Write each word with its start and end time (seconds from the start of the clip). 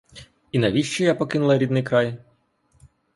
І 0.51 0.59
навіщо 0.59 1.03
я 1.03 1.15
покинула 1.15 1.57
рідний 1.57 1.83
край? 1.83 2.17